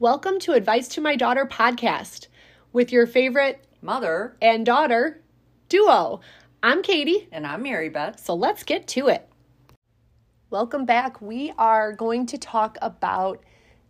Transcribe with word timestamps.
Welcome 0.00 0.40
to 0.40 0.54
Advice 0.54 0.88
to 0.88 1.00
My 1.00 1.14
Daughter 1.14 1.46
podcast 1.46 2.26
with 2.72 2.90
your 2.90 3.06
favorite 3.06 3.64
Mother, 3.80 4.36
and 4.42 4.66
daughter 4.66 5.22
duo. 5.68 6.20
I'm 6.64 6.82
Katie, 6.82 7.28
and 7.30 7.46
I'm 7.46 7.62
Mary 7.62 7.90
Beth. 7.90 8.18
so 8.18 8.34
let's 8.34 8.64
get 8.64 8.88
to 8.88 9.06
it. 9.06 9.28
Welcome 10.50 10.84
back. 10.84 11.22
We 11.22 11.52
are 11.58 11.92
going 11.92 12.26
to 12.26 12.38
talk 12.38 12.76
about 12.82 13.44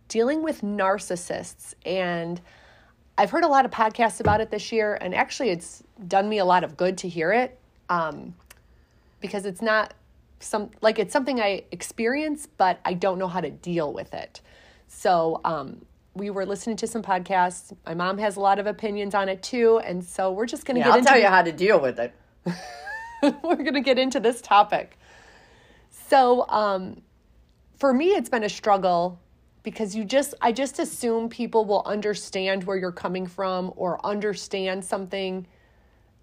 dealing 0.07 0.43
with 0.43 0.61
narcissists. 0.61 1.73
And 1.87 2.39
I've 3.17 3.31
heard 3.31 3.43
a 3.43 3.47
lot 3.47 3.65
of 3.65 3.71
podcasts 3.71 4.19
about 4.19 4.41
it 4.41 4.51
this 4.51 4.71
year, 4.71 4.99
and 5.01 5.15
actually, 5.15 5.49
it's 5.49 5.81
done 6.07 6.29
me 6.29 6.37
a 6.37 6.45
lot 6.45 6.63
of 6.63 6.77
good 6.77 6.99
to 6.99 7.09
hear 7.09 7.33
it 7.33 7.57
um, 7.89 8.35
because 9.21 9.47
it's 9.47 9.61
not 9.61 9.95
some 10.39 10.69
like 10.81 10.99
it's 10.99 11.11
something 11.11 11.41
I 11.41 11.63
experience, 11.71 12.45
but 12.45 12.79
I 12.85 12.93
don't 12.93 13.17
know 13.17 13.27
how 13.27 13.41
to 13.41 13.49
deal 13.49 13.91
with 13.91 14.13
it. 14.13 14.41
So, 14.87 15.41
um, 15.43 15.81
we 16.15 16.29
were 16.29 16.45
listening 16.45 16.77
to 16.77 16.87
some 16.87 17.03
podcasts. 17.03 17.75
My 17.85 17.93
mom 17.93 18.17
has 18.17 18.37
a 18.37 18.39
lot 18.39 18.57
of 18.57 18.67
opinions 18.67 19.13
on 19.13 19.29
it 19.29 19.43
too, 19.43 19.79
and 19.79 20.03
so 20.03 20.31
we're 20.31 20.45
just 20.45 20.65
going 20.65 20.75
to 20.75 20.79
Yeah, 20.79 20.85
get 20.85 20.91
I'll 20.93 20.99
into 20.99 21.09
tell 21.09 21.19
you 21.19 21.27
how 21.27 21.41
to 21.41 21.51
deal 21.51 21.79
with 21.79 21.99
it. 21.99 22.13
we're 23.43 23.55
going 23.55 23.73
to 23.73 23.81
get 23.81 23.99
into 23.99 24.19
this 24.19 24.41
topic. 24.41 24.97
So, 25.89 26.47
um, 26.49 27.01
for 27.77 27.93
me, 27.93 28.09
it's 28.09 28.29
been 28.29 28.43
a 28.43 28.49
struggle 28.49 29.19
because 29.63 29.95
you 29.95 30.05
just, 30.05 30.33
I 30.41 30.51
just 30.51 30.79
assume 30.79 31.27
people 31.27 31.65
will 31.65 31.83
understand 31.85 32.63
where 32.63 32.77
you're 32.77 32.91
coming 32.91 33.27
from 33.27 33.73
or 33.75 34.03
understand 34.05 34.85
something 34.85 35.45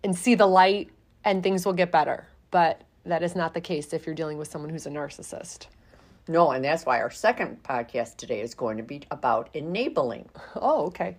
and 0.05 0.17
see 0.17 0.35
the 0.35 0.47
light 0.47 0.91
and 1.25 1.43
things 1.43 1.67
will 1.67 1.73
get 1.73 1.93
better. 1.93 2.27
But 2.51 2.83
that 3.05 3.23
is 3.23 3.35
not 3.35 3.53
the 3.53 3.61
case 3.61 3.93
if 3.93 4.07
you're 4.07 4.15
dealing 4.15 4.39
with 4.39 4.49
someone 4.49 4.71
who's 4.71 4.87
a 4.87 4.91
narcissist. 4.91 5.67
No, 6.29 6.53
and 6.53 6.65
that's 6.65 6.87
why 6.87 7.01
our 7.01 7.11
second 7.11 7.63
podcast 7.63 8.17
today 8.17 8.41
is 8.41 8.55
going 8.55 8.77
to 8.77 8.83
be 8.83 9.03
about 9.11 9.51
enabling. 9.55 10.29
Oh, 10.55 10.87
okay. 10.87 11.17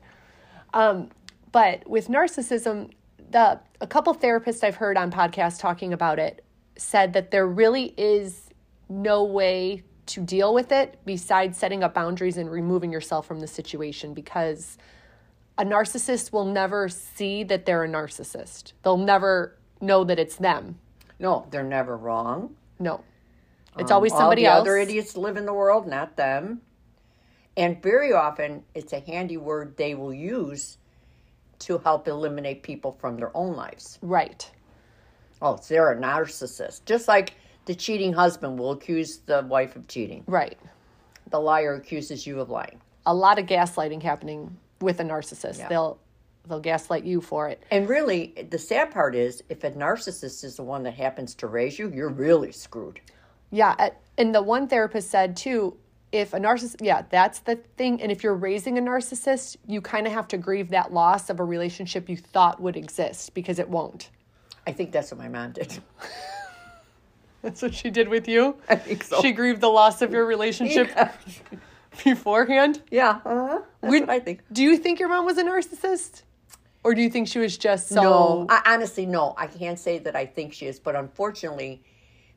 Um, 0.74 1.10
but 1.52 1.88
with 1.88 2.08
narcissism, 2.08 2.92
the 3.32 3.60
a 3.82 3.88
couple 3.88 4.16
therapists 4.16 4.64
I've 4.64 4.76
heard 4.76 4.98
on 4.98 5.12
podcasts 5.12 5.60
talking 5.60 5.94
about 5.94 6.20
it 6.20 6.44
said 6.78 7.14
that 7.14 7.32
there 7.32 7.48
really 7.48 7.94
is 7.98 8.50
no 8.90 9.24
way 9.24 9.84
to 10.06 10.22
deal 10.22 10.54
with 10.54 10.72
it 10.72 11.00
besides 11.06 11.58
setting 11.58 11.84
up 11.84 11.94
boundaries 11.94 12.38
and 12.38 12.50
removing 12.50 12.92
yourself 12.92 13.26
from 13.26 13.40
the 13.40 13.48
situation 13.48 14.14
because 14.14 14.78
a 15.58 15.66
narcissist 15.66 16.32
will 16.32 16.46
never 16.46 16.90
see 16.90 17.44
that 17.44 17.66
they're 17.66 17.84
a 17.84 17.88
narcissist. 17.88 18.74
They'll 18.84 18.98
never 18.98 19.58
know 19.80 20.04
that 20.04 20.20
it's 20.20 20.38
them. 20.38 20.80
No, 21.20 21.48
they're 21.52 21.64
never 21.64 21.96
wrong. 21.96 22.56
No. 22.80 23.04
It's 23.78 23.92
always 23.92 24.12
um, 24.14 24.20
somebody 24.20 24.46
All 24.48 24.54
the 24.54 24.58
else. 24.58 24.62
other 24.68 24.78
idiots 24.78 25.18
live 25.18 25.38
in 25.38 25.46
the 25.46 25.54
world, 25.54 25.88
not 25.88 26.16
them. 26.16 26.62
And 27.56 27.82
very 27.82 28.14
often, 28.14 28.64
it's 28.74 28.94
a 28.94 29.00
handy 29.00 29.38
word 29.38 29.78
they 29.78 29.96
will 29.96 30.14
use 30.14 30.78
to 31.60 31.78
help 31.80 32.08
eliminate 32.08 32.64
people 32.64 32.98
from 33.00 33.18
their 33.18 33.36
own 33.36 33.56
lives. 33.56 34.00
Right. 34.02 34.50
Oh, 35.42 35.60
they're 35.68 35.92
a 35.92 35.96
narcissist. 35.96 36.86
Just 36.86 37.08
like 37.08 37.36
the 37.66 37.76
cheating 37.76 38.14
husband 38.14 38.58
will 38.60 38.72
accuse 38.72 39.18
the 39.20 39.44
wife 39.44 39.76
of 39.76 39.88
cheating, 39.88 40.24
Right. 40.28 40.58
the 41.30 41.40
liar 41.40 41.76
accuses 41.76 42.26
you 42.28 42.40
of 42.40 42.50
lying. 42.50 42.82
A 43.06 43.14
lot 43.14 43.38
of 43.40 43.46
gaslighting 43.46 44.02
happening 44.02 44.58
with 44.82 45.00
a 45.00 45.04
narcissist. 45.04 45.60
Yeah. 45.60 45.68
They'll 45.70 46.00
they'll 46.48 46.60
gaslight 46.60 47.06
you 47.06 47.22
for 47.22 47.48
it. 47.48 47.64
And 47.72 47.88
really, 47.88 48.34
the 48.50 48.58
sad 48.58 48.92
part 48.92 49.16
is 49.16 49.42
if 49.48 49.64
a 49.64 49.72
narcissist 49.72 50.44
is 50.44 50.58
the 50.58 50.64
one 50.64 50.84
that 50.84 50.94
happens 50.96 51.34
to 51.36 51.48
raise 51.48 51.80
you, 51.80 51.90
you're 51.90 52.10
really 52.10 52.52
screwed. 52.52 53.00
Yeah, 53.54 53.90
and 54.18 54.34
the 54.34 54.42
one 54.42 54.68
therapist 54.68 55.12
said 55.12 55.38
too, 55.38 55.78
if 56.12 56.34
a 56.34 56.40
narcissist, 56.40 56.78
yeah, 56.82 57.04
that's 57.10 57.40
the 57.40 57.56
thing. 57.78 58.02
And 58.02 58.12
if 58.12 58.24
you're 58.24 58.34
raising 58.34 58.80
a 58.80 58.82
narcissist, 58.82 59.58
you 59.68 59.80
kind 59.80 60.08
of 60.08 60.14
have 60.14 60.28
to 60.30 60.38
grieve 60.38 60.70
that 60.70 60.92
loss 60.92 61.30
of 61.30 61.40
a 61.40 61.44
relationship 61.44 62.10
you 62.10 62.18
thought 62.18 62.60
would 62.60 62.76
exist 62.76 63.36
because 63.36 63.60
it 63.60 63.70
won't. 63.70 64.10
I 64.66 64.72
think 64.72 64.92
that's 64.92 65.12
what 65.12 65.20
my 65.20 65.28
mom 65.28 65.52
did. 65.52 65.78
That's 67.44 67.62
what 67.62 67.74
she 67.74 67.90
did 67.90 68.08
with 68.08 68.30
you. 68.30 68.56
I 68.70 68.78
think 68.78 69.04
so. 69.04 69.22
She 69.22 69.34
grieved 69.34 69.60
the 69.60 69.68
loss 69.68 70.02
of 70.02 70.14
your 70.14 70.26
relationship 70.26 70.90
beforehand. 72.06 72.82
yeah, 72.90 73.20
uh-huh. 73.26 73.60
that's 73.82 73.92
Would- 73.92 74.00
what 74.04 74.10
I 74.10 74.20
think. 74.22 74.44
Do 74.54 74.64
you 74.64 74.78
think 74.78 74.98
your 74.98 75.10
mom 75.10 75.26
was 75.26 75.38
a 75.38 75.44
narcissist, 75.44 76.22
or 76.86 76.96
do 76.96 77.02
you 77.02 77.10
think 77.10 77.28
she 77.28 77.40
was 77.40 77.58
just 77.58 77.90
so? 77.90 78.02
No, 78.02 78.46
I, 78.48 78.62
honestly, 78.74 79.06
no. 79.06 79.34
I 79.38 79.48
can't 79.48 79.78
say 79.78 80.00
that 80.00 80.16
I 80.16 80.26
think 80.26 80.54
she 80.54 80.68
is, 80.68 80.80
but 80.80 80.96
unfortunately, 80.96 81.84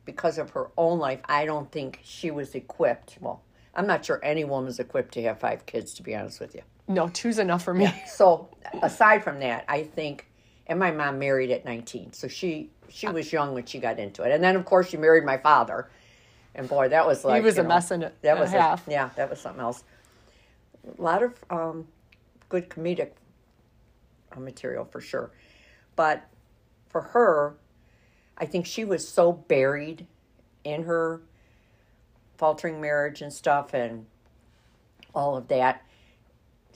because 0.07 0.37
of 0.39 0.49
her 0.51 0.69
own 0.77 0.97
life, 0.97 1.19
I 1.25 1.45
don't 1.45 1.69
think 1.71 1.99
she 2.01 2.31
was 2.31 2.55
equipped. 2.55 3.17
Well, 3.21 3.41
I'm 3.75 3.85
not 3.85 4.03
sure 4.05 4.19
any 4.23 4.45
woman's 4.45 4.79
equipped 4.79 5.13
to 5.15 5.21
have 5.23 5.37
five 5.39 5.67
kids, 5.67 5.93
to 5.95 6.01
be 6.01 6.15
honest 6.15 6.39
with 6.39 6.55
you. 6.55 6.61
No, 6.87 7.09
two's 7.09 7.37
enough 7.37 7.63
for 7.63 7.73
me. 7.73 7.93
So, 8.07 8.49
aside 8.81 9.21
from 9.23 9.39
that, 9.41 9.65
I 9.67 9.83
think, 9.83 10.25
and 10.65 10.79
my 10.79 10.89
mom 10.91 11.19
married 11.19 11.51
at 11.51 11.65
19, 11.65 12.13
so 12.13 12.27
she 12.27 12.71
she 12.89 13.05
was 13.09 13.33
young 13.33 13.53
when 13.53 13.65
she 13.65 13.79
got 13.79 13.99
into 13.99 14.23
it, 14.23 14.31
and 14.31 14.41
then 14.41 14.55
of 14.55 14.63
course 14.63 14.87
she 14.87 14.95
married 14.95 15.25
my 15.25 15.37
father, 15.37 15.89
and 16.55 16.69
boy, 16.69 16.87
that 16.87 17.05
was 17.05 17.25
like 17.25 17.41
he 17.41 17.45
was 17.45 17.57
a 17.57 17.63
mess 17.63 17.91
and 17.91 18.03
a- 18.05 18.13
that 18.21 18.37
a 18.37 18.39
was 18.39 18.49
half. 18.51 18.83
yeah, 18.87 19.09
that 19.17 19.29
was 19.29 19.41
something 19.41 19.61
else. 19.61 19.83
A 20.97 21.01
lot 21.01 21.21
of 21.21 21.33
um, 21.49 21.85
good 22.47 22.69
comedic 22.69 23.09
uh, 24.31 24.39
material 24.39 24.85
for 24.85 25.01
sure, 25.01 25.31
but 25.97 26.25
for 26.87 27.01
her, 27.01 27.57
I 28.37 28.45
think 28.45 28.65
she 28.65 28.85
was 28.85 29.07
so 29.07 29.31
buried 29.31 30.05
in 30.63 30.83
her 30.83 31.21
faltering 32.37 32.79
marriage 32.79 33.21
and 33.21 33.33
stuff, 33.33 33.73
and 33.73 34.05
all 35.13 35.35
of 35.35 35.47
that 35.47 35.83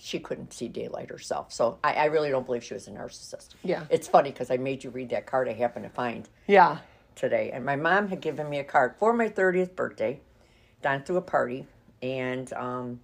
she 0.03 0.17
couldn't 0.17 0.51
see 0.51 0.67
daylight 0.67 1.11
herself. 1.11 1.53
So 1.53 1.77
I, 1.83 1.93
I 1.93 2.05
really 2.05 2.31
don't 2.31 2.43
believe 2.45 2.63
she 2.63 2.73
was 2.73 2.87
a 2.87 2.91
narcissist. 2.91 3.49
Yeah. 3.63 3.83
It's 3.91 4.07
funny 4.07 4.31
because 4.31 4.49
I 4.49 4.57
made 4.57 4.83
you 4.83 4.89
read 4.89 5.09
that 5.11 5.27
card 5.27 5.47
I 5.47 5.53
happened 5.53 5.85
to 5.85 5.91
find 5.91 6.27
Yeah, 6.47 6.79
today. 7.15 7.51
And 7.53 7.63
my 7.63 7.75
mom 7.75 8.07
had 8.07 8.19
given 8.19 8.49
me 8.49 8.57
a 8.57 8.63
card 8.63 8.95
for 8.97 9.13
my 9.13 9.29
30th 9.29 9.75
birthday, 9.75 10.19
down 10.81 11.03
through 11.03 11.17
a 11.17 11.21
party. 11.21 11.67
And 12.01 12.51
um, 12.53 12.99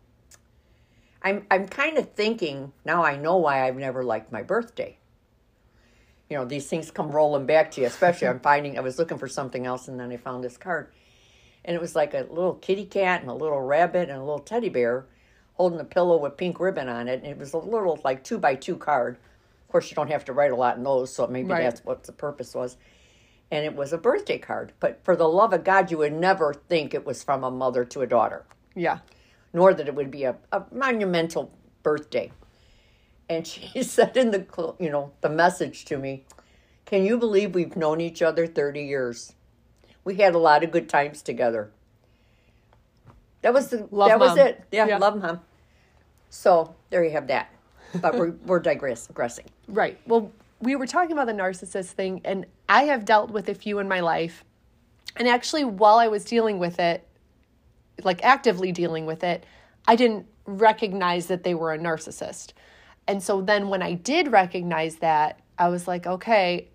I'm, 1.21 1.45
I'm 1.51 1.67
kind 1.67 1.99
of 1.99 2.13
thinking, 2.13 2.73
now 2.83 3.03
I 3.03 3.15
know 3.15 3.37
why 3.37 3.67
I've 3.67 3.77
never 3.77 4.03
liked 4.03 4.31
my 4.31 4.41
birthday. 4.41 4.97
You 6.29 6.37
know, 6.37 6.45
these 6.45 6.67
things 6.67 6.91
come 6.91 7.09
rolling 7.09 7.45
back 7.45 7.71
to 7.71 7.81
you, 7.81 7.87
especially 7.87 8.27
I'm 8.27 8.39
finding, 8.39 8.77
I 8.77 8.81
was 8.81 8.99
looking 8.99 9.17
for 9.17 9.27
something 9.27 9.65
else 9.65 9.87
and 9.87 9.99
then 9.99 10.11
I 10.11 10.17
found 10.17 10.43
this 10.43 10.57
card. 10.57 10.89
And 11.63 11.75
it 11.75 11.81
was 11.81 11.95
like 11.95 12.13
a 12.13 12.27
little 12.29 12.55
kitty 12.55 12.85
cat 12.85 13.21
and 13.21 13.29
a 13.29 13.33
little 13.33 13.61
rabbit 13.61 14.09
and 14.09 14.17
a 14.17 14.23
little 14.23 14.39
teddy 14.39 14.69
bear 14.69 15.05
holding 15.53 15.79
a 15.79 15.85
pillow 15.85 16.17
with 16.17 16.37
pink 16.37 16.59
ribbon 16.59 16.87
on 16.87 17.07
it. 17.07 17.21
And 17.23 17.31
it 17.31 17.37
was 17.37 17.53
a 17.53 17.57
little 17.57 17.99
like 18.03 18.23
two 18.23 18.37
by 18.37 18.55
two 18.55 18.75
card. 18.75 19.15
Of 19.15 19.71
course, 19.71 19.89
you 19.89 19.95
don't 19.95 20.11
have 20.11 20.25
to 20.25 20.33
write 20.33 20.51
a 20.51 20.55
lot 20.55 20.77
in 20.77 20.83
those, 20.83 21.13
so 21.13 21.27
maybe 21.27 21.49
Right. 21.49 21.63
that's 21.63 21.83
what 21.83 22.03
the 22.03 22.11
purpose 22.13 22.53
was. 22.53 22.77
And 23.51 23.65
it 23.65 23.75
was 23.75 23.91
a 23.91 23.97
birthday 23.97 24.37
card. 24.37 24.73
But 24.79 24.99
for 25.03 25.15
the 25.15 25.27
love 25.27 25.53
of 25.53 25.63
God, 25.63 25.91
you 25.91 25.97
would 25.99 26.13
never 26.13 26.53
think 26.53 26.93
it 26.93 27.05
was 27.05 27.23
from 27.23 27.43
a 27.43 27.51
mother 27.51 27.83
to 27.85 28.01
a 28.01 28.07
daughter, 28.07 28.45
yeah. 28.75 28.99
nor 29.53 29.73
that 29.73 29.87
it 29.87 29.95
would 29.95 30.11
be 30.11 30.23
a, 30.25 30.35
a 30.51 30.63
monumental 30.71 31.51
birthday. 31.83 32.31
And 33.29 33.45
she 33.45 33.83
said 33.83 34.15
in 34.17 34.31
the 34.31 34.45
you 34.79 34.89
know 34.89 35.11
the 35.21 35.29
message 35.29 35.85
to 35.85 35.97
me, 35.97 36.25
"Can 36.85 37.05
you 37.05 37.17
believe 37.17 37.55
we've 37.55 37.75
known 37.75 38.01
each 38.01 38.21
other 38.21 38.47
thirty 38.47 38.83
years? 38.83 39.33
We 40.03 40.15
had 40.15 40.35
a 40.35 40.39
lot 40.39 40.63
of 40.63 40.71
good 40.71 40.89
times 40.89 41.21
together." 41.21 41.71
That 43.41 43.53
was 43.53 43.69
the 43.69 43.87
Love 43.91 44.09
that 44.09 44.19
was 44.19 44.37
it. 44.37 44.63
Yeah, 44.71 44.87
Yeah. 44.87 44.97
love 44.97 45.21
mom. 45.21 45.41
So 46.29 46.75
there 46.89 47.03
you 47.03 47.11
have 47.11 47.27
that. 47.27 47.49
But 48.01 48.15
we're 48.17 48.31
we're 48.45 48.59
digressing. 48.59 49.45
Right. 49.67 49.99
Well, 50.05 50.31
we 50.59 50.75
were 50.75 50.87
talking 50.87 51.11
about 51.11 51.27
the 51.27 51.33
narcissist 51.33 51.91
thing, 51.91 52.21
and 52.25 52.45
I 52.67 52.83
have 52.83 53.05
dealt 53.05 53.29
with 53.31 53.47
a 53.49 53.53
few 53.55 53.79
in 53.79 53.87
my 53.87 53.99
life. 53.99 54.43
And 55.15 55.27
actually, 55.27 55.63
while 55.63 55.97
I 55.97 56.07
was 56.07 56.25
dealing 56.25 56.59
with 56.59 56.79
it, 56.79 57.07
like 58.03 58.23
actively 58.23 58.71
dealing 58.71 59.05
with 59.05 59.23
it, 59.23 59.45
I 59.87 59.95
didn't 59.95 60.27
recognize 60.45 61.27
that 61.27 61.43
they 61.43 61.53
were 61.53 61.73
a 61.73 61.77
narcissist. 61.77 62.53
And 63.07 63.21
so 63.21 63.41
then 63.41 63.69
when 63.69 63.81
I 63.81 63.93
did 63.93 64.31
recognize 64.31 64.97
that, 64.97 65.39
I 65.57 65.69
was 65.69 65.87
like, 65.87 66.05
okay. 66.05 66.67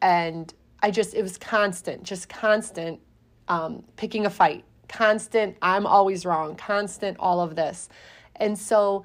And 0.00 0.52
I 0.82 0.90
just, 0.90 1.14
it 1.14 1.22
was 1.22 1.36
constant, 1.36 2.02
just 2.02 2.28
constant 2.28 3.00
um, 3.48 3.84
picking 3.96 4.26
a 4.26 4.30
fight, 4.30 4.64
constant, 4.88 5.56
I'm 5.60 5.86
always 5.86 6.24
wrong, 6.24 6.54
constant, 6.54 7.16
all 7.18 7.40
of 7.40 7.56
this. 7.56 7.88
And 8.36 8.58
so 8.58 9.04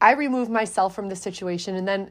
I 0.00 0.12
removed 0.12 0.50
myself 0.50 0.94
from 0.94 1.08
the 1.08 1.14
situation 1.14 1.76
and 1.76 1.86
then 1.86 2.10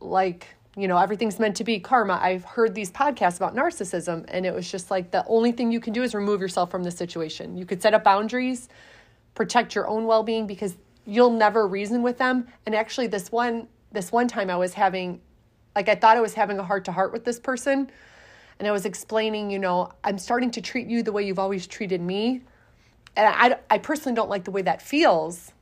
like, 0.00 0.46
you 0.76 0.86
know, 0.86 0.96
everything's 0.96 1.38
meant 1.38 1.56
to 1.56 1.64
be 1.64 1.80
karma. 1.80 2.18
I've 2.22 2.44
heard 2.44 2.74
these 2.74 2.90
podcasts 2.90 3.36
about 3.36 3.54
narcissism 3.56 4.24
and 4.28 4.46
it 4.46 4.54
was 4.54 4.70
just 4.70 4.90
like 4.90 5.10
the 5.10 5.24
only 5.26 5.52
thing 5.52 5.72
you 5.72 5.80
can 5.80 5.92
do 5.92 6.02
is 6.02 6.14
remove 6.14 6.40
yourself 6.40 6.70
from 6.70 6.82
the 6.82 6.90
situation. 6.90 7.56
You 7.56 7.66
could 7.66 7.82
set 7.82 7.94
up 7.94 8.04
boundaries, 8.04 8.68
protect 9.34 9.74
your 9.74 9.88
own 9.88 10.06
well-being 10.06 10.46
because 10.46 10.76
you'll 11.06 11.30
never 11.30 11.66
reason 11.66 12.02
with 12.02 12.18
them. 12.18 12.46
And 12.66 12.74
actually 12.74 13.06
this 13.06 13.30
one 13.30 13.68
this 13.90 14.10
one 14.10 14.28
time 14.28 14.48
I 14.48 14.56
was 14.56 14.74
having 14.74 15.20
like 15.74 15.88
I 15.88 15.94
thought 15.94 16.16
I 16.16 16.20
was 16.20 16.34
having 16.34 16.58
a 16.58 16.64
heart 16.64 16.84
to 16.86 16.92
heart 16.92 17.12
with 17.12 17.24
this 17.24 17.38
person 17.38 17.90
and 18.58 18.68
I 18.68 18.72
was 18.72 18.86
explaining, 18.86 19.50
you 19.50 19.58
know, 19.58 19.90
I'm 20.04 20.18
starting 20.18 20.50
to 20.52 20.60
treat 20.60 20.86
you 20.86 21.02
the 21.02 21.12
way 21.12 21.26
you've 21.26 21.38
always 21.38 21.66
treated 21.66 22.00
me. 22.00 22.42
And 23.16 23.26
I, 23.28 23.58
I 23.68 23.78
personally 23.78 24.14
don't 24.14 24.30
like 24.30 24.44
the 24.44 24.50
way 24.50 24.62
that 24.62 24.80
feels 24.80 25.52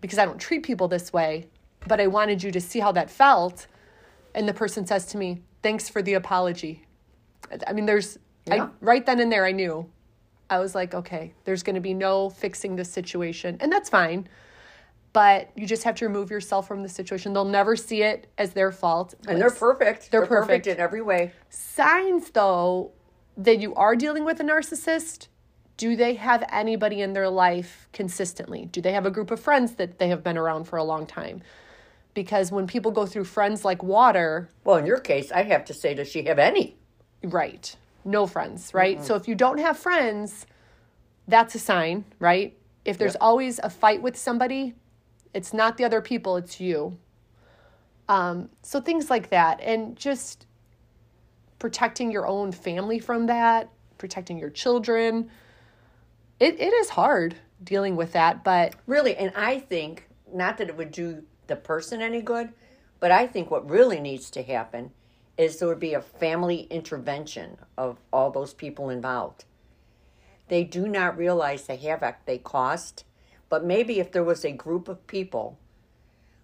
because 0.00 0.18
I 0.18 0.24
don't 0.24 0.38
treat 0.38 0.62
people 0.62 0.86
this 0.86 1.12
way, 1.12 1.46
but 1.86 2.00
I 2.00 2.08
wanted 2.08 2.42
you 2.42 2.50
to 2.52 2.60
see 2.60 2.80
how 2.80 2.92
that 2.92 3.10
felt. 3.10 3.66
And 4.34 4.48
the 4.48 4.54
person 4.54 4.86
says 4.86 5.06
to 5.06 5.16
me, 5.16 5.40
Thanks 5.62 5.88
for 5.88 6.02
the 6.02 6.14
apology. 6.14 6.84
I 7.66 7.72
mean, 7.72 7.86
there's, 7.86 8.18
Yeah. 8.46 8.64
I, 8.64 8.68
right 8.80 9.06
then 9.06 9.20
and 9.20 9.32
there, 9.32 9.44
I 9.44 9.52
knew. 9.52 9.88
I 10.50 10.58
was 10.58 10.74
like, 10.74 10.92
okay, 10.92 11.32
there's 11.44 11.62
going 11.62 11.76
to 11.76 11.80
be 11.80 11.94
no 11.94 12.28
fixing 12.28 12.76
this 12.76 12.90
situation. 12.90 13.56
And 13.60 13.72
that's 13.72 13.88
fine. 13.88 14.28
But 15.12 15.50
you 15.56 15.66
just 15.66 15.84
have 15.84 15.94
to 15.96 16.06
remove 16.06 16.30
yourself 16.30 16.66
from 16.66 16.82
the 16.82 16.88
situation. 16.88 17.32
They'll 17.34 17.44
never 17.44 17.76
see 17.76 18.02
it 18.02 18.28
as 18.38 18.52
their 18.54 18.72
fault. 18.72 19.14
And 19.28 19.40
they're 19.40 19.50
perfect. 19.50 20.10
They're 20.10 20.26
perfect 20.26 20.64
perfect. 20.64 20.66
in 20.68 20.80
every 20.80 21.02
way. 21.02 21.32
signs 21.50 22.30
though 22.30 22.92
that 23.36 23.58
you 23.58 23.74
are 23.74 23.96
dealing 23.96 24.24
with 24.24 24.40
a 24.40 24.44
narcissist 24.44 25.28
do 25.78 25.96
they 25.96 26.14
have 26.14 26.44
anybody 26.52 27.00
in 27.00 27.14
their 27.14 27.28
life 27.30 27.88
consistently 27.92 28.66
do 28.66 28.80
they 28.82 28.92
have 28.92 29.06
a 29.06 29.10
group 29.10 29.30
of 29.30 29.40
friends 29.40 29.74
that 29.76 29.98
they 29.98 30.08
have 30.08 30.22
been 30.22 30.36
around 30.36 30.64
for 30.64 30.76
a 30.76 30.84
long 30.84 31.06
time 31.06 31.40
because 32.14 32.52
when 32.52 32.66
people 32.66 32.90
go 32.90 33.06
through 33.06 33.24
friends 33.24 33.64
like 33.64 33.82
water 33.82 34.50
Well, 34.64 34.76
in 34.76 34.84
your 34.84 35.00
case, 35.00 35.32
I 35.32 35.44
have 35.44 35.64
to 35.64 35.72
say, 35.74 35.94
does 35.94 36.08
she 36.08 36.24
have 36.24 36.38
any? 36.38 36.76
right 37.22 37.74
no 38.04 38.26
friends 38.26 38.74
right 38.74 39.02
so 39.04 39.14
if 39.14 39.26
you 39.28 39.34
don't 39.34 39.58
have 39.58 39.78
friends 39.78 40.44
that's 41.28 41.54
a 41.54 41.58
sign 41.58 42.04
right 42.18 42.56
if 42.84 42.98
there's 42.98 43.16
always 43.16 43.58
a 43.60 43.70
fight 43.70 44.02
with 44.02 44.16
somebody 44.16 44.74
it's 45.34 45.52
not 45.52 45.76
the 45.76 45.84
other 45.84 46.00
people 46.00 46.36
it's 46.36 46.60
you 46.60 46.96
um, 48.08 48.48
so 48.62 48.80
things 48.80 49.08
like 49.10 49.30
that 49.30 49.60
and 49.60 49.96
just 49.96 50.46
protecting 51.58 52.10
your 52.10 52.26
own 52.26 52.52
family 52.52 52.98
from 52.98 53.26
that 53.26 53.70
protecting 53.98 54.38
your 54.38 54.50
children 54.50 55.30
it, 56.40 56.58
it 56.60 56.72
is 56.72 56.90
hard 56.90 57.36
dealing 57.62 57.94
with 57.96 58.12
that 58.12 58.42
but 58.42 58.74
Really, 58.86 59.16
and 59.16 59.32
I 59.36 59.58
think 59.58 60.08
not 60.32 60.58
that 60.58 60.68
it 60.68 60.76
would 60.76 60.90
do 60.90 61.22
the 61.46 61.56
person 61.56 62.00
any 62.00 62.22
good, 62.22 62.52
but 63.00 63.10
I 63.10 63.26
think 63.26 63.50
what 63.50 63.68
really 63.68 64.00
needs 64.00 64.30
to 64.30 64.42
happen 64.42 64.90
is 65.36 65.58
there 65.58 65.68
would 65.68 65.80
be 65.80 65.94
a 65.94 66.00
family 66.00 66.66
intervention 66.70 67.56
of 67.76 67.98
all 68.12 68.30
those 68.30 68.54
people 68.54 68.90
involved. 68.90 69.44
They 70.48 70.64
do 70.64 70.88
not 70.88 71.16
realize 71.16 71.66
the 71.66 71.76
havoc 71.76 72.24
they 72.26 72.38
caused, 72.38 73.04
but 73.52 73.66
maybe 73.66 74.00
if 74.00 74.10
there 74.10 74.24
was 74.24 74.46
a 74.46 74.50
group 74.52 74.88
of 74.88 75.06
people 75.06 75.58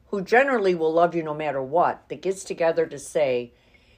who 0.08 0.20
generally 0.20 0.74
will 0.74 0.92
love 0.92 1.14
you 1.14 1.22
no 1.22 1.32
matter 1.32 1.62
what 1.62 2.06
that 2.10 2.20
gets 2.20 2.44
together 2.44 2.84
to 2.84 2.98
say, 2.98 3.50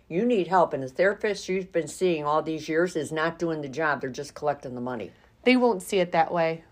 you 0.09 0.25
need 0.25 0.47
help, 0.47 0.73
and 0.73 0.81
the 0.81 0.89
therapist 0.89 1.49
you've 1.49 1.73
been 1.73 1.89
seeing 1.89 2.25
all 2.25 2.41
these 2.41 2.69
years 2.69 2.95
is 2.95 3.11
not 3.11 3.37
doing 3.37 3.62
the 3.62 3.69
job, 3.69 4.01
they're 4.01 4.11
just 4.11 4.35
collecting 4.35 4.77
the 4.77 4.81
money. 4.81 5.11
they 5.43 5.57
won't 5.57 5.83
see 5.83 5.99
it 5.99 6.12
that 6.12 6.31
way 6.31 6.62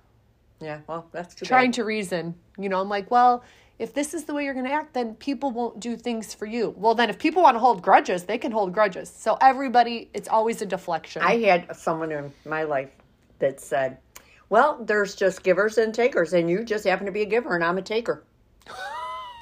Yeah, 0.61 0.79
well, 0.87 1.09
that's 1.11 1.35
trying 1.35 1.73
bad. 1.73 1.75
to 1.75 1.85
reason. 1.85 2.37
You 2.57 2.69
know, 2.69 2.81
I'm 2.81 2.89
like, 2.89 3.11
well, 3.11 3.43
if 3.81 3.93
this 3.93 4.15
is 4.15 4.23
the 4.23 4.33
way 4.33 4.45
you're 4.45 4.55
going 4.55 4.67
to 4.67 4.73
act, 4.73 4.95
then 4.95 5.17
people 5.17 5.51
won't 5.51 5.81
do 5.81 5.97
things 5.97 6.35
for 6.35 6.47
you. 6.47 6.73
Well, 6.77 6.95
then 6.95 7.11
if 7.11 7.19
people 7.19 7.43
want 7.43 7.57
to 7.57 7.59
hold 7.59 7.83
grudges, 7.83 8.23
they 8.27 8.39
can 8.39 8.53
hold 8.53 8.73
grudges. 8.73 9.09
So 9.11 9.37
everybody, 9.41 10.09
it's 10.15 10.29
always 10.29 10.63
a 10.63 10.67
deflection. 10.67 11.21
I 11.21 11.39
had 11.39 11.77
someone 11.77 12.13
in 12.13 12.33
my 12.45 12.63
life 12.63 12.91
that 13.41 13.61
said, 13.61 13.99
"Well, 14.51 14.83
there's 14.85 15.15
just 15.15 15.43
givers 15.43 15.79
and 15.79 15.95
takers, 15.95 16.33
and 16.33 16.49
you 16.51 16.65
just 16.65 16.85
happen 16.87 17.07
to 17.07 17.13
be 17.13 17.23
a 17.23 17.27
giver, 17.27 17.55
and 17.55 17.65
I'm 17.65 17.79
a 17.79 17.83
taker." 17.83 18.25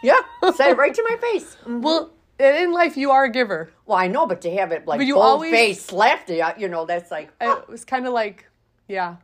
yeah, 0.02 0.20
say 0.54 0.70
it 0.70 0.76
right 0.76 0.94
to 0.94 1.02
my 1.08 1.16
face. 1.16 1.56
well, 1.66 2.12
in 2.38 2.72
life, 2.72 2.96
you 2.96 3.10
are 3.10 3.24
a 3.24 3.30
giver. 3.30 3.70
Well, 3.86 3.98
I 3.98 4.06
know, 4.08 4.26
but 4.26 4.40
to 4.42 4.50
have 4.56 4.72
it 4.72 4.86
like 4.86 4.98
But 5.00 5.06
you 5.06 5.14
bold 5.14 5.26
always- 5.26 5.52
face 5.52 5.84
slapped 5.84 6.30
it, 6.30 6.42
you 6.58 6.68
know, 6.68 6.84
that's 6.84 7.10
like 7.10 7.30
It 7.40 7.68
was 7.68 7.84
kind 7.84 8.06
of 8.06 8.12
like, 8.12 8.46
yeah, 8.88 9.16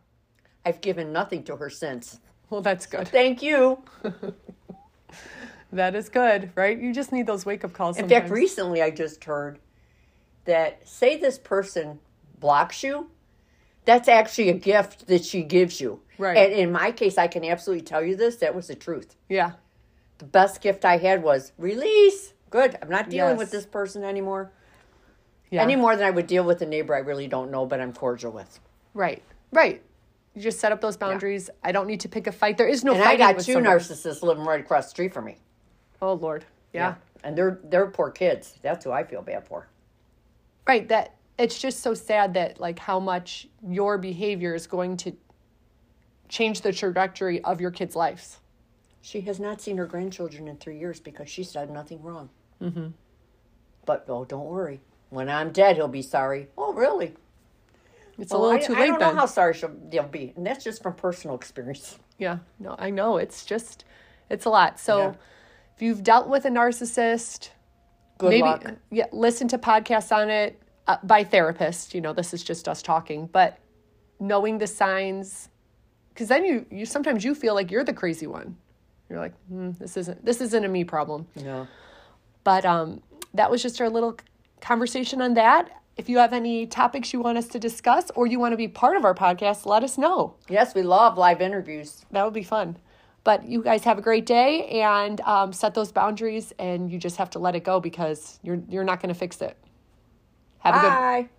I've 0.64 0.80
given 0.80 1.12
nothing 1.12 1.42
to 1.44 1.56
her 1.56 1.68
since. 1.70 2.20
well, 2.50 2.62
that's 2.62 2.86
good. 2.86 3.08
Thank 3.08 3.42
you. 3.42 3.82
That 5.72 5.94
is 5.94 6.10
good, 6.10 6.50
right? 6.54 6.78
You 6.78 6.92
just 6.92 7.12
need 7.12 7.26
those 7.26 7.46
wake 7.46 7.64
up 7.64 7.72
calls. 7.72 7.96
In 7.96 8.06
fact, 8.08 8.28
recently 8.28 8.82
I 8.82 8.90
just 8.90 9.24
heard 9.24 9.58
that 10.44 10.86
say 10.86 11.16
this 11.16 11.38
person 11.38 11.98
blocks 12.38 12.82
you, 12.82 13.08
that's 13.84 14.08
actually 14.08 14.48
a 14.50 14.54
gift 14.54 15.06
that 15.08 15.24
she 15.24 15.42
gives 15.42 15.80
you. 15.80 16.00
Right. 16.18 16.36
And 16.36 16.52
in 16.52 16.70
my 16.72 16.92
case, 16.92 17.18
I 17.18 17.26
can 17.26 17.44
absolutely 17.44 17.82
tell 17.84 18.02
you 18.04 18.14
this. 18.16 18.36
That 18.36 18.54
was 18.54 18.68
the 18.68 18.74
truth. 18.74 19.16
yeah, 19.28 19.52
the 20.18 20.24
best 20.26 20.60
gift 20.60 20.84
I 20.84 20.98
had 20.98 21.22
was 21.22 21.52
release. 21.58 22.34
Good. 22.50 22.76
I'm 22.82 22.88
not 22.90 23.08
dealing 23.10 23.32
Yes. 23.32 23.38
with 23.38 23.50
this 23.50 23.66
person 23.66 24.04
anymore. 24.04 24.50
yeah, 25.50 25.62
Any 25.62 25.74
more 25.74 25.96
than 25.96 26.06
I 26.06 26.10
would 26.10 26.26
deal 26.26 26.44
with 26.44 26.60
a 26.62 26.66
neighbor 26.66 26.94
I 26.94 26.98
really 26.98 27.26
don't 27.26 27.50
know, 27.50 27.64
but 27.66 27.80
I'm 27.80 27.92
cordial 27.92 28.30
with. 28.32 28.60
right, 28.94 29.22
right. 29.52 29.82
You 30.34 30.40
just 30.42 30.60
set 30.60 30.72
up 30.72 30.80
those 30.80 30.96
boundaries. 30.96 31.50
I 31.62 31.72
don't 31.72 31.86
need 31.86 32.00
to 32.00 32.08
pick 32.08 32.26
a 32.26 32.32
fight. 32.32 32.56
There 32.56 32.66
is 32.68 32.84
no. 32.84 32.92
Fight. 32.94 33.00
And 33.00 33.08
I 33.08 33.16
got 33.16 33.40
two 33.40 33.52
somebody. 33.54 33.74
narcissists 33.76 34.22
living 34.22 34.44
right 34.44 34.60
across 34.60 34.84
the 34.86 34.90
street 34.90 35.12
from 35.12 35.26
me. 35.26 35.36
Oh 36.00 36.14
Lord, 36.14 36.44
yeah. 36.72 36.94
And 37.24 37.36
they're 37.36 37.58
they're 37.64 37.86
poor 37.88 38.10
kids. 38.10 38.54
That's 38.62 38.84
who 38.84 38.92
I 38.92 39.04
feel 39.04 39.20
bad 39.22 39.46
for. 39.46 39.68
right 40.66 40.88
that 40.88 41.14
it's 41.38 41.58
just 41.60 41.80
so 41.80 41.94
sad 41.94 42.34
that 42.34 42.60
like 42.60 42.78
how 42.78 43.00
much 43.00 43.48
your 43.66 43.98
behavior 43.98 44.54
is 44.54 44.66
going 44.66 44.96
to 44.98 45.12
change 46.28 46.60
the 46.62 46.72
trajectory 46.72 47.42
of 47.44 47.60
your 47.60 47.70
kids' 47.70 47.94
lives 47.96 48.38
She 49.00 49.20
has 49.22 49.38
not 49.40 49.60
seen 49.60 49.76
her 49.78 49.86
grandchildren 49.86 50.48
in 50.48 50.56
three 50.56 50.78
years 50.78 51.00
because 51.00 51.28
she's 51.28 51.52
done 51.52 51.72
nothing 51.72 52.00
wrong. 52.02 52.30
Mm-hmm. 52.60 52.88
But 53.84 54.04
oh, 54.08 54.24
don't 54.24 54.46
worry. 54.46 54.80
When 55.10 55.28
I'm 55.28 55.50
dead, 55.50 55.76
he'll 55.76 55.88
be 55.88 56.02
sorry. 56.02 56.48
Oh, 56.56 56.72
really? 56.72 57.14
it's 58.18 58.30
a 58.32 58.36
little 58.38 58.56
I, 58.56 58.60
too 58.60 58.74
I 58.76 58.80
late 58.80 58.86
don't 58.88 58.98
then 59.00 59.14
know 59.14 59.20
how 59.20 59.26
sorry 59.26 59.54
she'll, 59.54 59.72
they'll 59.90 60.04
be, 60.06 60.32
and 60.36 60.46
that's 60.46 60.62
just 60.62 60.82
from 60.82 60.94
personal 60.94 61.34
experience. 61.34 61.98
yeah 62.18 62.38
no 62.60 62.76
i 62.78 62.90
know 62.90 63.16
it's 63.16 63.44
just 63.46 63.84
it's 64.28 64.44
a 64.44 64.50
lot 64.50 64.78
so 64.78 64.98
Yeah. 64.98 65.14
if 65.74 65.82
you've 65.82 66.02
dealt 66.04 66.28
with 66.28 66.44
a 66.44 66.50
narcissist 66.50 67.48
Good 68.18 68.28
maybe 68.30 68.42
luck. 68.42 68.64
yeah 68.90 69.06
listen 69.12 69.48
to 69.48 69.58
podcasts 69.58 70.12
on 70.14 70.28
it 70.30 70.60
uh, 70.86 70.96
by 71.02 71.24
therapists 71.24 71.94
you 71.94 72.00
know 72.00 72.12
this 72.12 72.34
is 72.34 72.42
just 72.42 72.68
us 72.68 72.82
talking 72.82 73.26
but 73.26 73.58
knowing 74.20 74.58
the 74.58 74.66
signs 74.66 75.48
because 76.10 76.28
then 76.28 76.44
you 76.44 76.66
you 76.70 76.84
sometimes 76.86 77.24
you 77.24 77.34
feel 77.34 77.54
like 77.54 77.70
you're 77.70 77.84
the 77.84 77.92
crazy 77.92 78.26
one 78.26 78.56
you're 79.08 79.18
like 79.18 79.34
hmm, 79.48 79.70
this 79.78 79.96
isn't 79.96 80.24
this 80.24 80.40
isn't 80.40 80.64
a 80.64 80.68
me 80.68 80.84
problem 80.84 81.26
No. 81.36 81.66
But 82.44 82.64
um, 82.64 83.02
that 83.34 83.50
was 83.50 83.62
just 83.62 83.80
our 83.80 83.88
little 83.88 84.16
conversation 84.60 85.22
on 85.22 85.34
that. 85.34 85.70
If 85.96 86.08
you 86.08 86.18
have 86.18 86.32
any 86.32 86.66
topics 86.66 87.12
you 87.12 87.20
want 87.20 87.38
us 87.38 87.48
to 87.48 87.58
discuss 87.58 88.10
or 88.14 88.26
you 88.26 88.40
want 88.40 88.52
to 88.52 88.56
be 88.56 88.68
part 88.68 88.96
of 88.96 89.04
our 89.04 89.14
podcast, 89.14 89.66
let 89.66 89.84
us 89.84 89.98
know. 89.98 90.34
Yes, 90.48 90.74
we 90.74 90.82
love 90.82 91.18
live 91.18 91.40
interviews. 91.40 92.04
That 92.10 92.24
would 92.24 92.34
be 92.34 92.42
fun. 92.42 92.76
But 93.24 93.44
you 93.46 93.62
guys 93.62 93.84
have 93.84 93.98
a 93.98 94.02
great 94.02 94.26
day 94.26 94.66
and 94.82 95.20
um, 95.20 95.52
set 95.52 95.74
those 95.74 95.92
boundaries, 95.92 96.52
and 96.58 96.90
you 96.90 96.98
just 96.98 97.16
have 97.18 97.30
to 97.30 97.38
let 97.38 97.54
it 97.54 97.62
go 97.62 97.78
because 97.78 98.40
you're 98.42 98.60
you're 98.68 98.82
not 98.82 99.00
going 99.00 99.14
to 99.14 99.18
fix 99.18 99.40
it. 99.40 99.56
Have 100.64 100.76
a 100.76 100.80
good 100.80 100.98
Bye. 101.00 101.30